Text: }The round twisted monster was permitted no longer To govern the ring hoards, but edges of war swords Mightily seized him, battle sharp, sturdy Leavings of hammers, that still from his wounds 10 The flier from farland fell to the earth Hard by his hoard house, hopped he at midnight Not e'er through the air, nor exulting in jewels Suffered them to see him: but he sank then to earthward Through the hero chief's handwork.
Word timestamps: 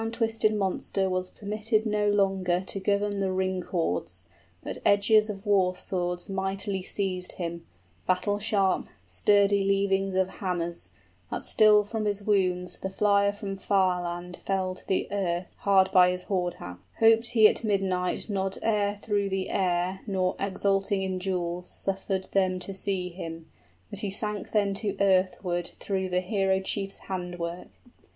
}The 0.01 0.05
round 0.05 0.13
twisted 0.15 0.55
monster 0.55 1.07
was 1.11 1.29
permitted 1.29 1.85
no 1.85 2.09
longer 2.09 2.61
To 2.65 2.79
govern 2.79 3.19
the 3.19 3.31
ring 3.31 3.61
hoards, 3.61 4.25
but 4.63 4.79
edges 4.83 5.29
of 5.29 5.45
war 5.45 5.75
swords 5.75 6.27
Mightily 6.27 6.81
seized 6.81 7.33
him, 7.33 7.67
battle 8.07 8.39
sharp, 8.39 8.85
sturdy 9.05 9.63
Leavings 9.63 10.15
of 10.15 10.27
hammers, 10.27 10.89
that 11.29 11.45
still 11.45 11.83
from 11.83 12.05
his 12.05 12.23
wounds 12.23 12.79
10 12.79 12.89
The 12.91 12.97
flier 12.97 13.31
from 13.31 13.55
farland 13.55 14.37
fell 14.43 14.73
to 14.73 14.87
the 14.87 15.07
earth 15.11 15.45
Hard 15.57 15.91
by 15.91 16.09
his 16.09 16.23
hoard 16.23 16.55
house, 16.55 16.79
hopped 16.99 17.27
he 17.27 17.47
at 17.47 17.63
midnight 17.63 18.27
Not 18.27 18.57
e'er 18.63 18.97
through 19.03 19.29
the 19.29 19.51
air, 19.51 19.99
nor 20.07 20.35
exulting 20.39 21.03
in 21.03 21.19
jewels 21.19 21.67
Suffered 21.69 22.23
them 22.31 22.57
to 22.61 22.73
see 22.73 23.09
him: 23.09 23.51
but 23.91 23.99
he 23.99 24.09
sank 24.09 24.49
then 24.49 24.73
to 24.73 24.97
earthward 24.99 25.69
Through 25.79 26.09
the 26.09 26.21
hero 26.21 26.59
chief's 26.59 26.97
handwork. 27.05 27.67